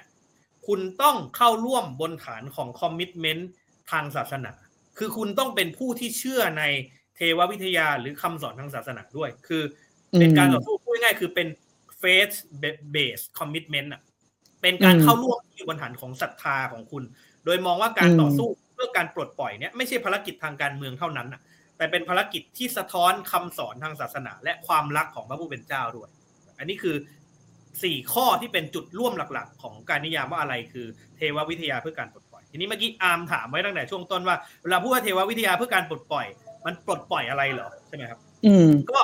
[0.67, 3.51] คุณต้องเข้าร่วมบนฐานของคอมมิชเมนต์
[3.91, 4.53] ทางศาสนา
[4.99, 6.65] คือคุณต้องเป็นผู้ที่เชื่อใน
[7.17, 9.63] เทววิทยาหรือคำสอนทางศาสนาด้วย คือ
[10.19, 11.49] เป็นการต่อสู้พูดง่ายๆคือเป็น
[12.03, 12.35] faith
[12.95, 14.03] based commitment อะ
[14.63, 17.03] เป็นการอืมเข้าร่วมที่อยู่บนฐานของศรัทธาของคุณ
[17.45, 21.41] โดยมองว่าการต่อสู้เพื่อการปลดปล่อยเนี่ยไม่ใช่ภารกิจทางการเมืองเท่านั้นอะ
[21.77, 26.11] แต่เป็นภารกิจที่สะท้อนคำสอนทางศาสนา และความรักของพระผู้เป็นเจ้าด้วย
[26.59, 26.97] อันนี้คือ
[27.83, 36.27] สี่ข้อที่เป็นจุดร่วมหลักๆ ของการนิยามว่าอะไรคือเทววิทยาเพื่อการปลดปล่อย ทีนี้เมื่อกี้อาร์มถามไว้ตั้งแต่ช่วงต้นว่าเวลาพูดว่าเทววิทยาเพื่อการปลดปล่อย
[36.67, 38.99] มันปลดปล่อยอะไรเหรอใช่ไหมครับ อืมก็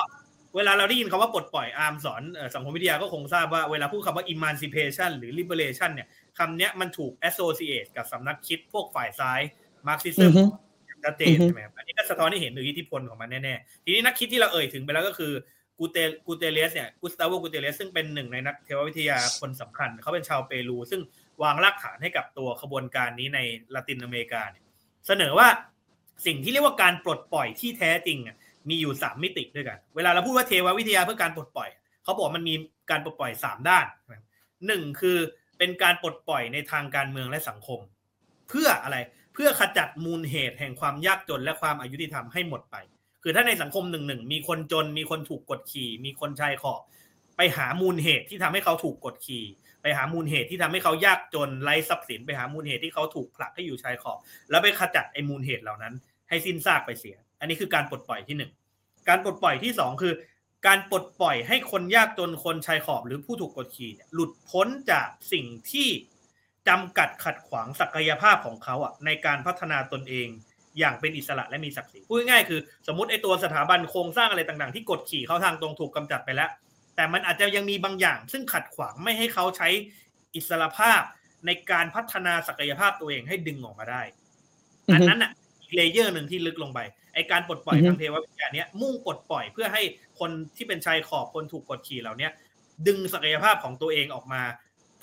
[0.55, 10.43] เวลาเราได้ยินคำว่าปลดปล่อยอาร์มสอนเอ่อสังคมวิทยาก็คงทราบว่าเวลาพูดคำว่า emancipation หรือ liberation เนี่ยคำเนี้ยมันถูก associate กับสำนักคิดพวกฝ่ายซ้ายอื Marxism อฮึ
[11.05, 15.33] ชัดเจนอือฮึใช่ไหมครับอันนี้ก็สะท้อนให้เห็นถึงอิทธิพลของมันแน่ๆ ทีนี้นักคิดที่เราเอ่ยถึงไปแล้วก็คือ
[15.79, 21.01] กูเตกูเตเลสเนี่ยกุสตาโวกูเตเลสซึ่งเป็นหนึ่งในนักเทววิทยาคนสำคัญ เขาเป็นชาวเปรู ซึ่ง
[21.43, 23.39] วางรากฐานให้กับตัวขบวนการนี้ใน
[23.75, 24.63] ละตินอเมริกาเนี่ย
[25.07, 25.47] เสนอว่า
[26.25, 28.19] สิ่งที่เรียกว่าการปลดปล่อยที่แท้จริง
[28.69, 31.69] มีอยู่สามมิติด้วยกัน เวลาเราพูดว่าเทววิทยาเพื่อการปลดปล่อย
[32.03, 32.55] เขาบอกมันมี
[32.91, 33.85] การปลดปล่อยสามด้าน
[34.67, 35.17] หนึ่งคือ
[35.57, 37.79] เป็นการปลดปล่อยในทางการเมืองและสังคม
[38.49, 38.97] เพื่ออะไร
[39.33, 42.75] เพื่อขจัดมูลเหตุแห่งความยากจนและความอายุติธรรมให้หมดไป
[43.23, 46.81] คือถ้าในสังคมหนึ่งหนึ่งมีคนจน มีคนถูกกดขี่มีคนชายขอบ
[47.37, 49.45] ไปหามูลเหตุที่ทำให้เขาถูกกดขี่
[49.81, 54.17] ไปหามูลเหตุที่ทำให้เขายากจนไร้ทรัพย์สิน ไปหามูลเหตุที่เขาถูกผลักให้อยู่ชายขอบ
[54.49, 55.93] แล้วไปขจัดไอ้มูลเหตุเหล่านั้น
[56.29, 58.51] ให้สิ้นซากไปเสีย อันนี้คือการปลดปล่อยที่หนึ่ง
[59.09, 60.13] การปลดปล่อยที่สองคือ
[60.67, 65.89] การปลดปล่อยให้คนยากจนคนชายขอบหรือผู้ถูกกดขี่เนี่ยหลุดพ้นจากสิ่งที่
[66.67, 70.27] จำกัดขัดขวางศักยภาพของเขาอะในการพัฒนาตนเอง
[70.79, 76.49] อย่างเป็นอิสระและมีศักดิ์ศรีพูดง่ายๆคือ สมมติไอ้ตัวสถาบันโครงสร้างอะไรต่างๆ ที่กดขี่เขาทางตรงถูกกำจัดไปแล้ว
[76.95, 79.69] แต่มันอาจจะยังมีบางอย่าง ซึ่งขัดขวางไม่ให้เขาใช้
[80.35, 81.01] อิสรภาพ
[81.45, 84.01] ในการพัฒนาศักยภาพตัวเองให้ดึงออกมาได้
[84.89, 85.38] อือฮึอันนั้นอะอีก
[85.75, 86.79] layer หนึ่งที่ลึกลงไป
[87.13, 89.81] ไอการปลดปล่อยอือฮึทางเทววิทยาเนี้ยมุ่งปลดปล่อยเพื่อให้
[90.19, 92.31] คนที่เป็นชายขอบคนถูกกดขี่เหล่าเนี้ย
[92.87, 94.41] ดึงศักยภาพของตัวเองออกมา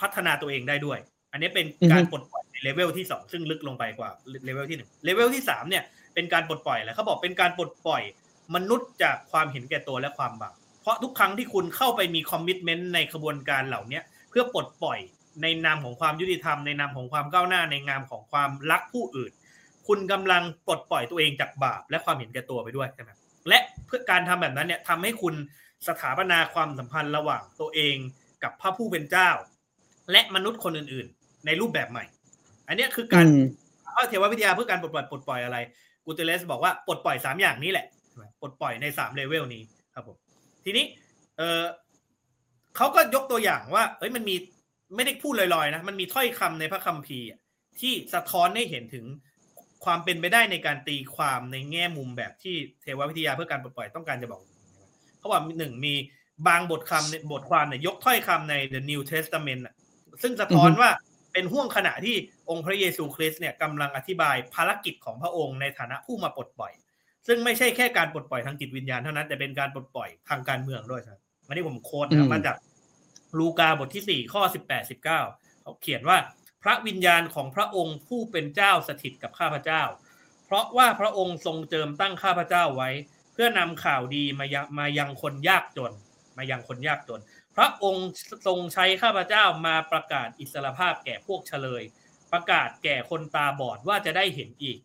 [0.00, 0.98] พัฒนาตัวเองได้ด้วย
[1.32, 4.10] อันนี้เป็นการปลดปล่อยในเลเวลที่สองซึ่งลึกลงไปกว่า
[4.44, 8.02] เลเวลที่หนึ่งเลเวลที่สามเนี่ยเป็นการปลดปล่อยแหละเขาบอกเป็นการปลดปล่อย
[8.54, 14.98] มนุษย์จากความเห็นแก่ตัวและความบาปเพราะทุกครั้งที่คุณเข้าไปมี commitment ในขบวนการเหล่าเนี้ยเพื่อปลดปล่อย
[15.42, 19.32] ในนามของความยุติธรรมในนามของความก้าวหน้าในนามของความรักผู้อื่น
[19.86, 23.10] คุณกำลังปลดปล่อยตัวเองจากบาปและความเห็นแก่ตัวไปด้วยใช่ไหม
[23.48, 25.34] และเพื่อการทำแบบนั้นเนี่ยทำให้คุณ
[25.88, 27.96] สถาปนาความสัมพันธ์ระหว่างตัวเอง
[28.42, 29.30] กับพระผู้เป็นเจ้า
[30.12, 32.04] และมนุษย์คนอื่น ๆ ในรูปแบบใหม่
[32.68, 33.44] อันเนี้ยคือการอืม
[33.96, 35.58] ว่าเทววิทยาเพื่อการปลดปล่อยปลดปล่อยอะไร
[36.04, 39.62] กูเตเลสบอกว่าปลดปล่อยสามอย่างนี้แหละใช่ไหมปลดปล่อยในสามเลเวลนี้
[39.94, 40.16] ครับผม
[40.64, 40.84] ทีนี้
[41.36, 41.62] เออ
[42.76, 44.36] เขาก็ยกตัวอย่างว่าเอ้ยมันมี
[44.94, 47.38] ไม่ได้พูดลอยๆนะมันมีถ้อยคำในพระคัมภีร์อะ
[47.80, 49.04] ที่สะท้อนให้เห็นถึง
[49.84, 54.40] ความเป็นไปได้ในการตีความในแง่มุมแบบที่เทววิทยาเพื่อการปลดปล่อยต้องการจะบอก
[55.18, 55.94] เขาบอกหนึ่งมี
[56.48, 59.74] บางบทคำในบทความเนี่ยยกถ้อยคำใน The New Testament อะ
[60.22, 60.90] ซึ่งสะท้อนอือฮึว่า
[61.32, 62.16] เป็นห่วงขณะที่
[62.50, 66.72] องค์พระเยซูคริสต์เนี่ยกำลังอธิบายภารกิจของพระองค์ในฐานะผู้มาปลดปล่อย
[67.26, 72.56] ซึ่งไม่ใช่แค่การปลดปล่อยทางจิตวิญญาณเท่านั้นแต่เป็นการปลดปล่อยทางการเมืองด้วยครับอันนี้ผมโค้ดอืนะมมาจาก
[73.38, 75.20] ลูกาบทที่สี่ข้อสิบแปดสิบเก้า
[75.62, 79.82] เขาเขียนว่าพ ระวิญญาณของพระองค์ผู้เป็นเจ้าสถิตกับข้าพเจ้า
[80.46, 82.90] เพราะว่าพระองค์ทรงเจิมตั้งข้าพเจ้าไว้
[83.32, 85.92] เพื่อนำข่าวดีมายังมายังคนยากจน
[86.36, 87.20] มายังคนยากจน
[87.56, 88.08] พระองค์
[88.46, 91.82] ทรงใช้ข้าพเจ้ามาประกาศอิสรภาพแก่พวกเฉลย
[92.32, 94.78] ประกาศแก่คนตาบอดว่าจะได้เห็นอีก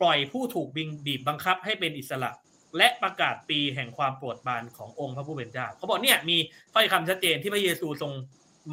[0.00, 2.30] ปล่อยผู้ถูกบิงบีบบังคับให้เป็นอิสระ
[2.76, 6.36] และประกาศปีแห่งความโปรดปรานขององค์พระผู้เป็นเจ้า เขาบอกเนี่ยมี
[6.74, 8.12] ถ้อยคำชัดเจนที่พระเยซูทรง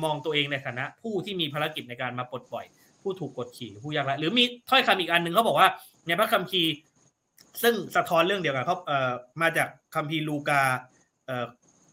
[0.04, 2.66] มองตัวเองในฐานะ ผู้ที่มีภารกิจในการมาปลดปล่อย
[3.02, 5.70] ผู้ถูกกดขี่ผู้ยากไร้หรือมีถ้อยคำอีกอันหนึ่งเขาบอกว่า
[6.08, 6.72] ในพระคัมภีร์
[7.64, 10.62] ซึ่งสะท้อนเรื่องเดียวกันเขาเอ่อมาจากคัมภีร์ลูกา
[11.26, 11.46] เอ่อ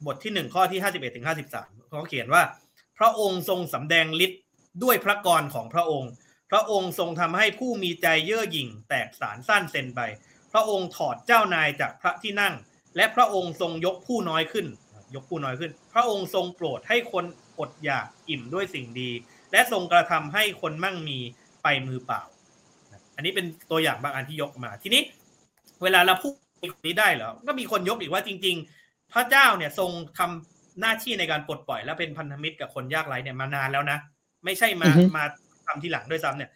[0.07, 2.43] บทที่หนึ่งข้อที่ห้าสิบเอ็ดถึงห้าสิบสามเขาเขียนว่า
[2.99, 4.41] พระองค์ทรงสำแดงฤทธิ์
[4.83, 6.11] ด้วยพระกรของพระองค์
[6.51, 10.01] พระองค์ทรงทำให้ผู้มีใจเย่อหยิ่ง แตกสารสั้นเซนไป
[10.53, 12.55] พระองค์ถอดเจ้านายจากพระที่นั่ง
[12.97, 14.67] และพระองค์ทรงยกผู้น้อยขึ้น
[15.15, 17.25] ยกผู้น้อยขึ้น พระองค์ทรงโปรดให้คน
[17.61, 19.11] อดอยากอิ่มด้วยสิ่งดี
[19.53, 21.19] และทรงกระทำให้คนมั่งมี
[21.63, 22.23] ไปมือเปล่า
[23.17, 25.03] อันนี้เป็นตัวอย่างบางอันที่ยกมา ทีนี้
[25.83, 33.99] เวลาเราพูดแบบนี้ได้เหรอ ก็มีคนยกอีกว่าจริง ๆ พระเจ้าเนี่ยทรงทำหน้าที่ในการปลดปล่อย และเป็นพันธมิตรกับคนยากไร้เนี่ยมานานแล้วนะ
[34.45, 35.25] ไม่ใช่มาอือฮึมา
[35.67, 36.51] ทำทีหลังด้วยซ้ำเนี่ย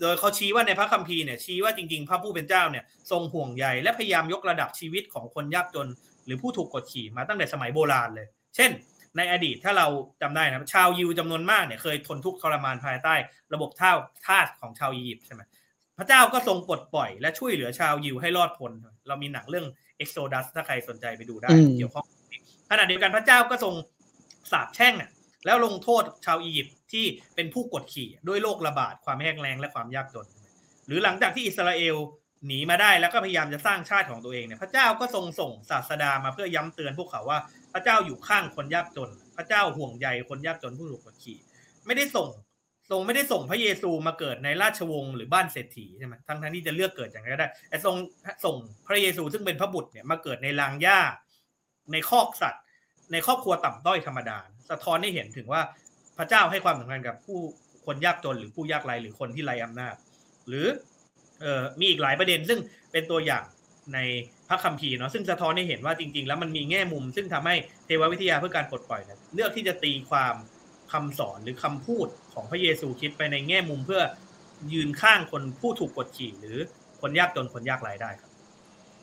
[0.00, 5.88] โดยเขาชี้ว่าในพระคัมภีร์เนี่ยชี้ว่าจริงๆ พระผู้เป็นเจ้าเนี่ยทรงห่วงใยและพยายามยกระดับชีวิตของคนยากจน
[6.26, 8.70] หรือผู้ถูกกดขี่มาตั้งแต่สมัยโบราณเลย เช่น
[9.16, 9.86] ในอดีตถ้าเรา
[10.22, 13.14] จำได้นะชาวยิวจำนวนมากเนี่ยเคยทนทุกข์ทรมานภายใต้
[13.54, 13.90] ระบบท่า
[14.26, 15.42] ทาสของชาวอียิปต์ใช่ไหม
[15.98, 18.72] พระเจ้าก็ทรงปลดปล่อยและช่วยเหลือชาวยิวให้รอดพ้น
[19.08, 19.66] เรามีหนังเรื่อง
[20.02, 23.74] Exodus ถ้าใครสนใจไปดูได้อืมเกี่ยวข้องกับนี้ขณะเดียวกันพระเจ้าก็ทรง
[24.52, 25.10] สาปแช่งอะ
[25.46, 30.26] แล้วลงโทษชาวอียิปต์ที่เป็นผู้กดขี่ด้วยโรคระบาดความแห้งแล้งและความยากจน
[30.86, 31.96] หรือหลังจากที่อิสราเอล
[32.46, 37.38] หนีมาได้แล้วก็พยายามจะสร้างชาติของตัวเองเนี่ยพระเจ้าก็ทรงส่งศาสดามาเพื่อย้ำเตือนพวกเขาว่า
[37.72, 41.38] พระเจ้าอยู่ข้างคนยากจน พระเจ้าห่วงใยคนยากจนผู้ถูกกดขี่
[41.86, 42.28] ไม่ได้ส่ง
[42.90, 47.96] ทรงไม่ได้ส่งพระเยซูมาเกิดในราชวงศ์หรือบ้านเศรษฐีใช่ไหมทั้งทั้งที่จะเลือกเกิดอย่างไรก็ได้แต่ทรง
[48.44, 48.56] ส่ง
[48.86, 51.00] พระเยซูซึ่งเป็นพระบุตรเนี่ยมาเกิดในรางหญ้า
[51.92, 52.62] ในคอกสัตว์
[53.12, 54.38] ในครอบครัวต่ำต้อยธรรมดา
[54.70, 55.62] สะท้อนให้เห็นถึงว่า
[56.18, 57.38] พระเจ้าให้ความสำคัญกับผู้
[57.86, 59.94] คนยากจนหรือผู้ยากไร้หรือคนที่ไร้อำนาจ
[60.48, 60.66] หรือ
[61.40, 62.58] เอ่อมีอีกหลายประเด็น ซึ่ง
[62.92, 63.44] เป็นตัวอย่าง
[63.94, 63.98] ใน
[64.48, 67.54] พระคัมภีร์เนาะซึ่งสะท้อนให้เห็นว่าจริง ๆ แล้วมันมีแง่มุม ซึ่งทำให้
[67.86, 70.34] เทววิทยาเพื่อการปลดปล่อยเนี่ยเลือกที่จะตีความ
[70.92, 74.02] คำสอนหรือคำพูดของพระเยซูคริดไปในแง่มุมเพื่อ
[74.72, 76.58] ยืนข้างคนผู้ถูกกดขี่หรือ
[77.00, 78.30] คนยากจนคนยากไร้ได้ครับ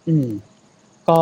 [0.08, 0.30] อืม
[1.10, 1.19] ก็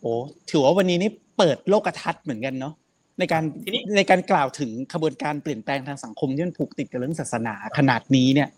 [0.00, 0.12] โอ้
[0.50, 2.74] ถือว่าวันนี้นี่เปิดโลกทัศน์เหมือนกันเนาะ
[3.18, 8.48] ในการทีนี้ในการกล่าวถึงขบวนการเปลี่ยนแปลงทางสังคมที่มันผูกติดกับเรื่องศาสนาขนาดนี้เนี่ย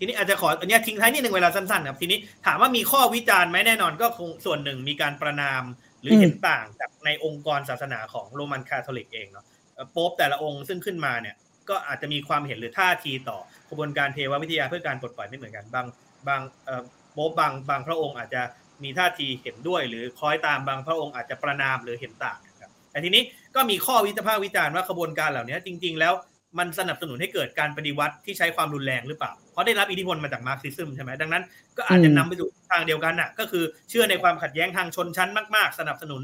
[0.00, 5.62] ทีนี้อาจจะขออันเนี้ยทิ้งท้ายนิดหนึ่งเวลาสั้นๆครับทีนี้ถามว่ามีข้อวิจารณ์ไหมแน่นอนก็คงส่วนหนึ่งมีการประนาม
[6.02, 11.36] หรือเห็นต่างจากในองค์กรศาสนาของโรมันคาทอลิกเองเนาะเอ่อโป๊ปแต่ละองค์ซึ่งขึ้นมาเนี่ย
[11.68, 15.86] ก็อาจจะมีความเห็นหรือท่าทีต่อกระบวนการเทววิทยาเพื่อการปลดปล่อยไม่เหมือนกันบาง
[16.28, 16.82] บางเอ่อ
[17.12, 18.42] โป๊ปบางบางพระองค์อาจจะ
[18.82, 23.22] มีท่าทีเห็นด้วย หรือคล้อยตามบางพระองค์อาจจะประณามหรือเห็นต่างครับแต่ทีนี้
[23.54, 26.14] ก็มีข้อวิพากษ์วิจารณ์ว่าขบวนการเหล่านี้จริง ๆ แล้ว
[26.58, 31.42] มันสนับสนุนให้เกิดการปฏิวัติที่ใช้ความรุนแรงหรือเปล่า เพราะได้รับอิทธิพลมาจาก Marxism ใช่ไหมดังนั้น
[31.76, 36.22] ก็อาจจะนำไปสู่ทางเดียวกันน่ะ ก็คือเชื่อในความขัดแย้งทางชนชั้นมาก ๆ สนับสนุน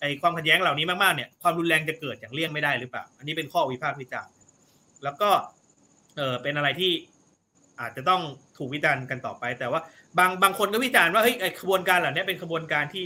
[0.00, 4.32] ไอ้ความขัดแย้งเหล่านี้มากๆเนี่ยความรุนแรงจะเกิดอย่างเลี่ยงไม่ได้หรือเปล่า อันนี้เป็นข้อวิพากษ์วิจารณ์
[5.04, 5.30] แล้วก็
[6.16, 6.92] เออเป็นอะไรที่
[7.80, 8.20] อาจจะต้อง
[8.58, 9.80] ถูกวิจารณ์กันต่อไป แต่ว่า
[10.18, 13.04] บางบางคนก็วิจารณ์ว่าเฮ้ยไอ้ขบวนการเหล่านี้เป็นขบวนการที่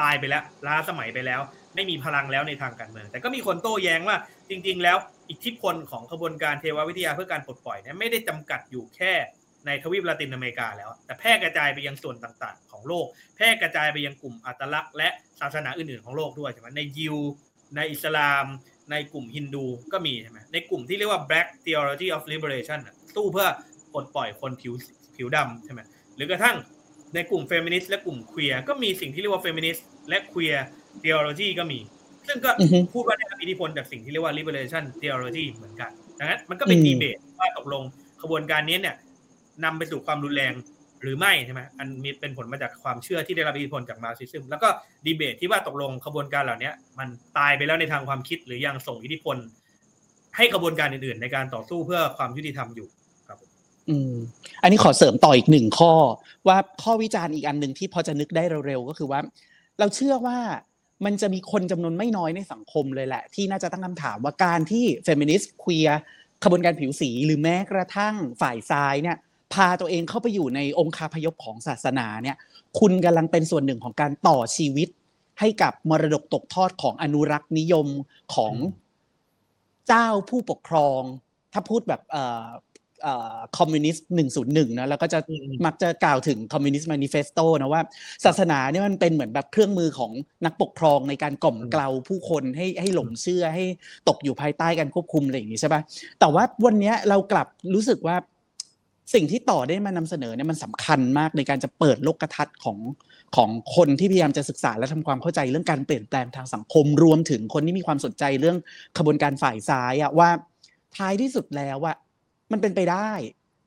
[0.00, 1.40] ตายไปแล้วล้าสมัยไปแล้ว
[1.76, 4.16] ไม่มีพลังแล้วในทางการเมือง แต่ก็มีคนโต้แย้งว่า
[4.50, 4.96] จริง ๆ แล้ว
[5.30, 9.12] อิทธิพลของขบวนการเทววิทยาเพื่อการปลดปล่อยเนี่ยไม่ได้จำกัดอยู่แค่
[9.66, 15.08] ในทวีปลาตินอเมริกาแล้ว แต่แพร่กระจายไปยังส่วนต่างๆ ของโลก แพร่กระจายไปยังกลุ่มอัตลักษณ์และ
[15.40, 17.16] ศาสนาอื่นๆของโลกด้วยใช่ไหมในยิว
[17.76, 18.44] ในอิสลาม
[18.90, 23.48] ในกลุ่มฮินดูก็มีใช่ไหมในกลุ่มที่เรียกว่า Black Theology of Liberation น่ะสู้เพื่อ
[23.92, 24.72] ปลดปล่อยคนผิว
[25.16, 25.80] ผิวดำใช่ไหม
[26.16, 26.56] หรือกระทั่ง
[27.14, 30.64] ในกลุ่มเฟมินิสต์และกลุ่ม queer ก็มีสิ่งที่เรียกว่าเฟมินิสต์และเคลียร์
[31.04, 31.78] theology ก็มี
[32.26, 37.82] ซึ่งก็อือฮึพูดว่าได้รับอิทธิพลจากสิ่งที่เรียกว่า liberation theology เหมือนกัน ดังนั้นมันก็เป็นอืมดีเบตว่าตกลง
[38.22, 38.96] ขบวนการนี้เนี่ย
[39.64, 40.52] นำไปสู่ความรุนแรง
[41.02, 44.68] หรือไม่ใช่ไหมอันมีเป็นผลมาจากความเชื่อที่ได้รับอิทธิพลจาก Marxism แล้วก็
[45.06, 49.36] ดีเบตที่ว่าตกลงขบวนการเหล่านี้มันตายไปแล้วในทางความคิดหรือยังส่งอิทธิพล
[50.36, 52.88] ให้ขบวนการอื่นๆ ในการต่อสู้เพื่อความยุติธรรมอยู่
[53.28, 53.50] ครับผม
[53.88, 54.14] อืม
[54.62, 55.92] อันนี้ขอเสริมต่ออีกหนึ่งข้อ
[56.48, 59.20] ว่าข้อวิจารณ์อีกอันหนึ่งที่พอจะนึกได้เร็วๆก็คือว่า
[59.78, 60.38] เราเชื่อว่า
[61.04, 65.88] มันจะมีคนจำนวนไม่น้อยในสังคมเลยแหละ ที่น่าจะตั้งคำถามว่าการที่เฟมินิสต์ควีย
[66.44, 69.16] ขบวนการผิวสีหรือแม้กระทั่งฝ่ายซ้ายเนี่ย
[69.52, 72.36] พาตัวเองเข้าไปอยู่ในองค์คาพยพของศาสนาเนี่ย
[72.78, 74.88] คุณกำลังเป็นส่วนหนึ่งของการต่อชีวิต
[75.40, 77.86] ให้กับมรดกตกทอดของอนุรักษ์นิยม
[78.34, 78.84] ของอืม
[79.88, 81.00] เจ้าผู้ปกครอง
[81.52, 82.46] ถ้าพูดแบบเอ่อ
[83.58, 87.82] คอมมิวนิสต์หนึ่งศูนย์หนึ่งนะแล้วก็จะอืมมักจะกล่าวถึง Communist Manifesto นะว่า
[88.24, 90.12] ศาสนาเนี่ยมันเป็นเหมือนแบบเครื่องมือของ
[90.44, 93.64] นักปกครองในการกล่อมเกลาผู้คนให้ให้หลงเชื่อให้
[94.08, 95.80] ตกอยู่ภายใต้การควบคุมอะไรอย่างนี้ใช่ปะ
[96.20, 98.16] แต่ว่าวันเนี้ยเรากลับรู้สึกว่า
[99.14, 102.78] สิ่งที่ต่อได้มานำเสนอเนี่ยมันสำคัญมากในการจะเปิดโลกทัศน์ของ
[103.36, 108.56] ของคนที่พยายามจะศึกษาและทำความเข้าใจเรื่องการเปลี่ยนแปลงทางสังคมรวมถึงคนที่มีความสนใจเรื่อง
[108.98, 110.30] ขบวนการฝ่ายซ้ายอะว่า
[110.96, 111.96] ท้ายที่สุดแล้วอะ
[112.52, 113.10] มันเป็นไปได้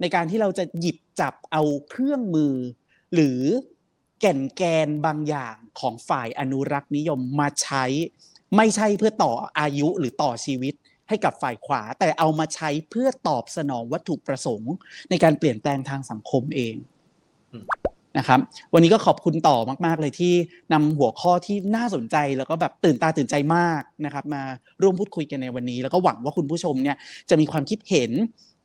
[0.01, 2.55] ในการที่เราจะหยิบจับเอาเครื่องมือ
[3.13, 3.41] หรือ
[4.19, 7.85] แก่นแกนบางอย่างของฝ่ายอนุรักษ์นิยมมาใช้
[8.55, 10.73] ไม่ใช่เพื่อต่ออายุหรือต่อชีวิต
[11.09, 14.73] ให้กับฝ่ายขวา แต่เอามาใช้เพื่อตอบสนองวัตถุประสงค์
[15.09, 16.75] ในการเปลี่ยนแปลงทางสังคมเอง
[18.17, 18.39] นะครับ
[18.73, 20.33] วันนี้ก็ขอบคุณต่อมาก ๆ เลยที่
[20.73, 24.43] นำหัวข้อที่น่าสนใจแล้วก็แบบตื่นตาตื่นใจมากนะครับ มา
[24.81, 26.97] ร่วมพูดคุยกันในวันนี้ แล้วก็หวังว่าคุณผู้ชมเนี่ย
[27.29, 28.11] จะมีความคิดเห็น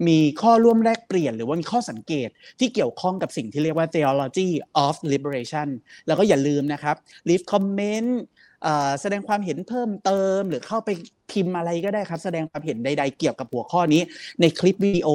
[0.09, 2.29] มีข้อร่วมแลกเปลี่ยน หรือว่ามีข้อสังเกต
[2.59, 4.49] ที่เกี่ยวข้องกับสิ่งที่เรียกว่า theology
[4.85, 5.69] of liberation
[6.07, 6.97] แล้วก็อย่าลืมนะครับ
[7.29, 8.11] leave comment
[9.01, 10.91] แสดงความเห็นเพิ่มเติม หรือเข้าไป
[11.31, 14.03] พิมพ์อะไรก็ได้ครับ แสดงความเห็นใด ๆ เกี่ยวกับหัวข้อนี้
[14.41, 15.09] ในคลิปวิดีโอ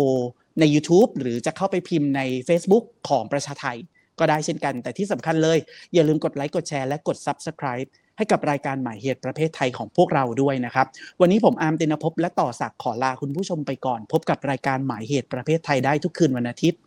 [0.59, 3.77] ใน YouTube หรือจะเข้าไปพิมพ์ใน Facebook ของประชาไทย
[4.19, 5.57] ก็ได้เช่นกัน แต่ที่สำคัญเลย
[5.93, 10.87] อย่าลืมกดไลค์กดแชร์และกด Subscribe ให้กับรายการหมายเหตุประเภทไทยของพวกเราด้วยนะครับ
[11.21, 16.79] วันนี้ผมอาร์มตินภพและต่อศักดิ์ขอลาคุณผู้ชมไปก่อน พบกับรายการหมายเหตุประเภทไทยได้ทุกคืนวันอาทิตย์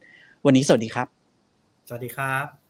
[0.47, 1.07] วันนี้สวัสดีครับ
[1.89, 2.62] สวัสดีครับ